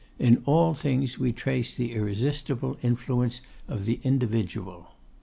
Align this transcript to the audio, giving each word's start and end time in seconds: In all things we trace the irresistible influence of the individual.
In 0.17 0.41
all 0.47 0.73
things 0.73 1.19
we 1.19 1.31
trace 1.31 1.75
the 1.75 1.91
irresistible 1.93 2.79
influence 2.81 3.39
of 3.67 3.85
the 3.85 3.99
individual. 4.03 4.93